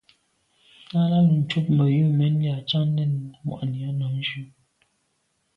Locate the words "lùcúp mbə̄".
1.29-1.85